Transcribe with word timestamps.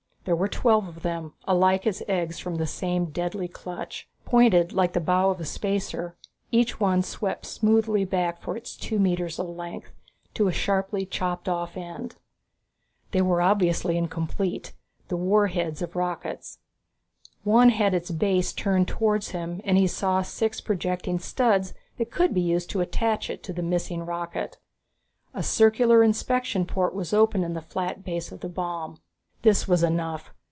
There 0.23 0.35
were 0.35 0.47
twelve 0.47 0.87
of 0.87 1.01
them, 1.01 1.33
alike 1.47 1.87
as 1.87 2.03
eggs 2.07 2.37
from 2.37 2.57
the 2.57 2.67
same 2.67 3.05
deadly 3.05 3.47
clutch. 3.47 4.07
Pointed 4.23 4.71
like 4.71 4.93
the 4.93 4.99
bow 4.99 5.31
of 5.31 5.39
a 5.39 5.45
spacer, 5.45 6.15
each 6.51 6.79
one 6.79 7.01
swept 7.01 7.43
smoothly 7.47 8.05
back 8.05 8.39
for 8.39 8.55
its 8.55 8.75
two 8.75 8.99
metres 8.99 9.39
of 9.39 9.47
length, 9.49 9.93
to 10.35 10.47
a 10.47 10.51
sharply 10.51 11.07
chopped 11.07 11.49
off 11.49 11.75
end. 11.75 12.17
They 13.09 13.23
were 13.23 13.41
obviously 13.41 13.97
incomplete, 13.97 14.73
the 15.07 15.17
war 15.17 15.47
heads 15.47 15.81
of 15.81 15.95
rockets. 15.95 16.59
One 17.43 17.69
had 17.69 17.95
its 17.95 18.11
base 18.11 18.53
turned 18.53 18.87
towards 18.87 19.29
him, 19.29 19.59
and 19.63 19.75
he 19.75 19.87
saw 19.87 20.21
six 20.21 20.61
projecting 20.61 21.17
studs 21.17 21.73
that 21.97 22.11
could 22.11 22.31
be 22.31 22.41
used 22.41 22.69
to 22.69 22.81
attach 22.81 23.31
it 23.31 23.41
to 23.41 23.53
the 23.53 23.63
missing 23.63 24.05
rocket. 24.05 24.59
A 25.33 25.41
circular 25.41 26.03
inspection 26.03 26.67
port 26.67 26.93
was 26.93 27.11
open 27.11 27.43
in 27.43 27.55
the 27.55 27.59
flat 27.63 28.03
base 28.03 28.31
of 28.31 28.41
the 28.41 28.49
bomb. 28.49 28.99
This 29.43 29.67
was 29.67 29.81
enough. 29.81 30.31